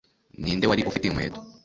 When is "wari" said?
0.67-0.81